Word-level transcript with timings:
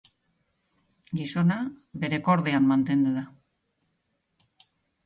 Gizona 1.19 1.59
bere 2.05 2.21
kordean 2.29 2.67
mantendu 2.73 3.17
da. 3.21 3.25